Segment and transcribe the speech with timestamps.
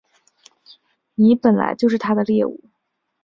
[1.13, 2.71] 你本来就是他的猎物